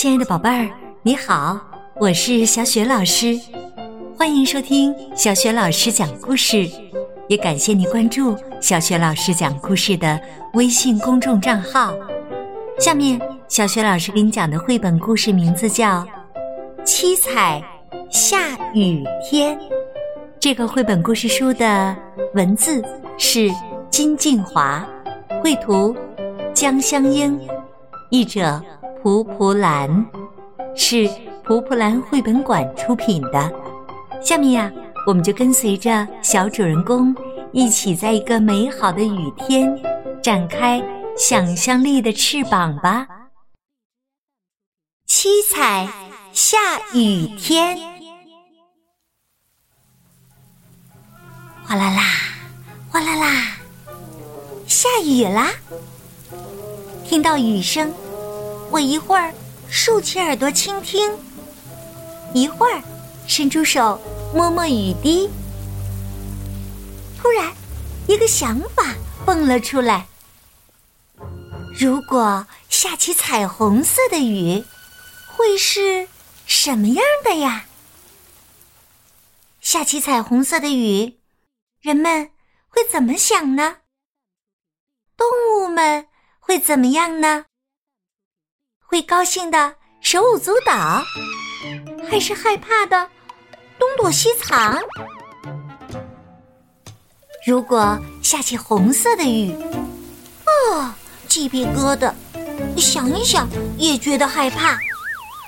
[0.00, 0.66] 亲爱的宝贝儿，
[1.02, 1.60] 你好，
[1.96, 3.38] 我是小雪老师，
[4.16, 6.66] 欢迎收听小雪老师讲故事，
[7.28, 10.18] 也感谢你关注小雪老师讲故事的
[10.54, 11.94] 微信公众账号。
[12.78, 16.02] 下面，小雪老师给你讲的绘本故事名字叫
[16.82, 17.62] 《七彩
[18.08, 19.54] 下雨天》。
[20.38, 21.94] 这个绘本故事书的
[22.32, 22.82] 文字
[23.18, 23.50] 是
[23.90, 24.82] 金静华，
[25.42, 25.94] 绘图
[26.54, 27.38] 江香英，
[28.08, 28.58] 译者。
[29.02, 30.06] 蒲蒲兰
[30.76, 31.08] 是
[31.42, 33.50] 蒲蒲兰绘本馆出品的。
[34.22, 34.70] 下面呀，
[35.06, 37.14] 我们就跟随着小主人公
[37.52, 39.74] 一起，在一个美好的雨天，
[40.22, 40.82] 展开
[41.16, 43.06] 想象力的翅膀吧。
[45.06, 45.88] 七彩
[46.32, 46.58] 下
[46.92, 47.78] 雨天，
[51.64, 52.02] 哗啦啦，
[52.90, 53.56] 哗啦啦，
[54.66, 55.50] 下雨啦！
[57.04, 57.90] 听到雨声。
[58.70, 59.34] 我一会儿
[59.68, 61.10] 竖起耳朵倾听，
[62.32, 62.80] 一会儿
[63.26, 64.00] 伸出手
[64.32, 65.28] 摸摸雨滴。
[67.18, 67.52] 突然，
[68.06, 68.94] 一个想法
[69.26, 70.06] 蹦了出来：
[71.76, 74.64] 如果下起彩虹色的雨，
[75.26, 76.08] 会是
[76.46, 77.66] 什么样的呀？
[79.60, 81.18] 下起彩虹色的雨，
[81.80, 82.30] 人们
[82.68, 83.78] 会怎么想呢？
[85.16, 85.26] 动
[85.58, 86.06] 物们
[86.38, 87.46] 会怎么样呢？
[88.90, 91.00] 会高兴的手舞足蹈，
[92.10, 93.08] 还是害怕的
[93.78, 94.82] 东躲西藏？
[97.46, 99.54] 如果下起红色的雨，
[100.44, 100.92] 哦，
[101.28, 102.12] 鸡皮疙瘩，
[102.76, 104.76] 想一想也觉得害怕。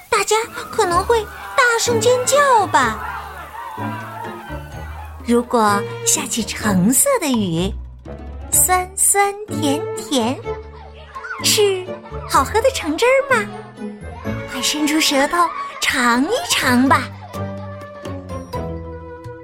[0.08, 0.36] 大家
[0.70, 1.20] 可能会
[1.56, 3.08] 大声尖叫吧。
[5.26, 7.74] 如果下起橙色的雨，
[8.52, 10.40] 酸酸甜甜。
[11.42, 11.84] 是
[12.28, 13.50] 好喝的橙汁儿吗？
[14.50, 15.36] 快伸出舌头
[15.80, 17.08] 尝一尝吧。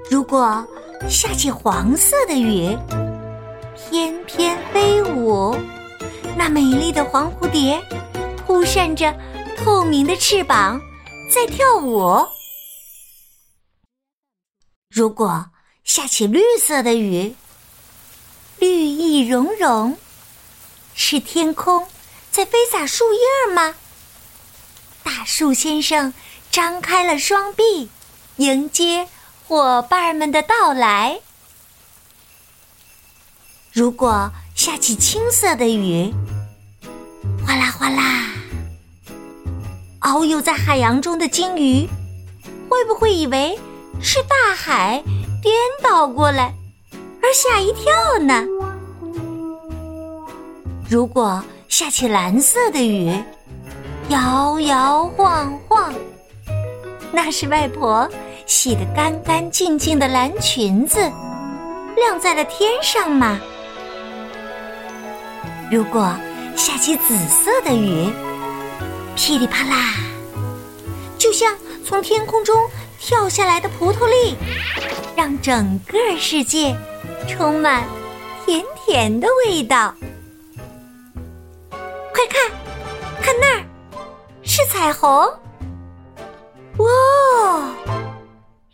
[0.09, 0.65] 如果
[1.07, 2.77] 下起黄色的雨，
[3.75, 5.55] 翩翩飞舞，
[6.37, 7.79] 那美丽的黄蝴蝶
[8.45, 9.13] 扑扇着
[9.57, 10.79] 透明的翅膀
[11.29, 12.25] 在跳舞。
[14.89, 15.45] 如果
[15.83, 17.33] 下起绿色的雨，
[18.59, 19.95] 绿意融融。
[21.01, 21.87] 是天空
[22.29, 23.73] 在飞洒树叶吗？
[25.01, 26.13] 大树先生
[26.51, 27.89] 张开了双臂，
[28.35, 29.07] 迎接
[29.47, 31.21] 伙伴们的到来。
[33.71, 36.13] 如果下起青色的雨，
[37.47, 38.25] 哗啦哗啦，
[40.01, 41.87] 遨游在海洋中的鲸鱼
[42.69, 43.57] 会不会以为
[44.01, 45.01] 是大海
[45.41, 46.53] 颠倒过来
[47.23, 48.45] 而吓一跳呢？
[50.89, 53.13] 如果下起蓝色的雨，
[54.09, 55.93] 摇摇晃晃，
[57.11, 58.09] 那是外婆
[58.47, 60.99] 洗得干干净净的蓝裙子，
[61.95, 63.39] 晾在了天上嘛？
[65.69, 66.11] 如果
[66.55, 68.11] 下起紫色的雨，
[69.15, 69.93] 噼里啪啦，
[71.19, 72.67] 就像从天空中
[72.99, 74.35] 跳下来的葡萄粒，
[75.15, 76.75] 让整个世界
[77.27, 77.83] 充满
[78.43, 79.93] 甜甜的味道。
[82.19, 82.51] 快看，
[83.21, 83.63] 看那儿，
[84.43, 85.09] 是彩虹！
[86.77, 86.85] 哇，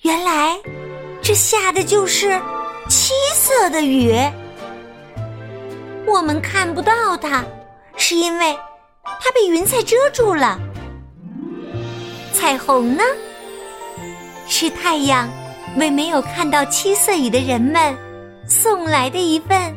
[0.02, 0.60] 原来
[1.22, 2.42] 这下的就是
[2.90, 4.16] 七色的雨。
[6.08, 7.46] 我们看不到它，
[7.96, 8.58] 是因为
[9.04, 10.60] 它被云彩遮住了。
[12.34, 13.04] 彩虹呢，
[14.48, 15.30] 是太阳
[15.78, 17.96] 为没有看到七色雨的人们
[18.48, 19.72] 送来的一份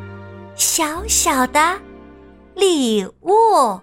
[0.57, 1.79] 小小的。
[2.59, 3.81] 礼物，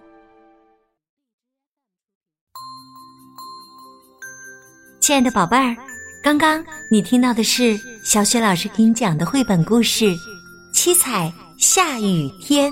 [5.00, 5.74] 亲爱的宝贝儿，
[6.22, 10.04] 刚刚你听到的是小雪老师给你讲的绘本故事
[10.74, 12.70] 《七彩下雨天》。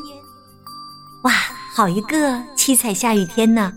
[1.22, 1.32] 哇，
[1.74, 3.72] 好一个七彩下雨天呢，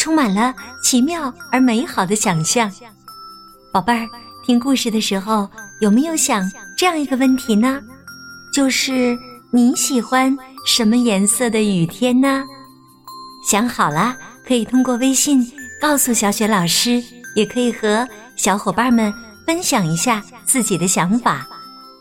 [0.00, 0.52] 充满了
[0.82, 2.68] 奇妙而美好的想象。
[3.72, 4.04] 宝贝儿，
[4.44, 5.48] 听故事的时候
[5.80, 6.42] 有没有想
[6.76, 7.80] 这样一个问题呢？
[8.52, 9.16] 就是
[9.52, 10.36] 你喜欢？
[10.68, 12.44] 什么颜色的雨天呢？
[13.42, 14.14] 想好了，
[14.46, 15.42] 可以通过微信
[15.80, 17.02] 告诉小雪老师，
[17.34, 18.06] 也可以和
[18.36, 19.10] 小伙伴们
[19.46, 21.48] 分享一下自己的想法。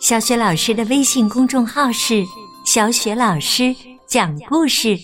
[0.01, 2.25] 小雪老师的微信公众号是
[2.67, 3.73] “小雪老师
[4.05, 4.99] 讲故事”，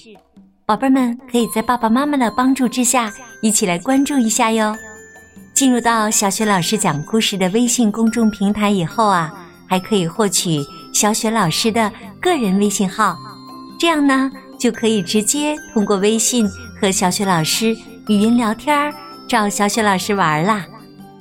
[0.68, 3.12] 宝贝们可以在爸爸妈妈的帮助之下
[3.42, 4.76] 一起来关注一下哟。
[5.54, 9.34] 进入到小雪老师讲故事的微信公众平台以后啊，
[9.66, 10.60] 还可以获取
[10.94, 11.90] 小雪老师的
[12.20, 13.18] 个人微信号。
[13.84, 16.50] 这样呢，就可以直接通过微信
[16.80, 17.76] 和小雪老师
[18.08, 18.90] 语音聊天，
[19.28, 20.66] 找小雪老师玩啦。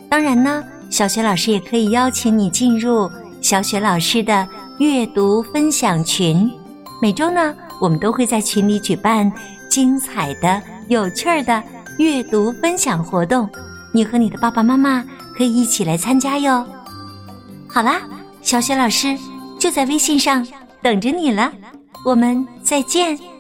[0.08, 3.10] 当然呢，小雪老师也可以邀请你进入
[3.40, 4.46] 小雪老师的
[4.78, 6.48] 阅读分享群。
[7.02, 9.28] 每周呢，我们都会在群里举办
[9.68, 11.60] 精彩的、有趣儿的
[11.98, 13.50] 阅读分享活动，
[13.92, 15.04] 你和你的爸爸妈妈
[15.36, 16.64] 可以一起来参加哟。
[17.68, 18.02] 好啦，
[18.40, 19.18] 小雪老师
[19.58, 20.46] 就在微信上
[20.80, 21.52] 等着你了，
[22.02, 23.31] 我们再见。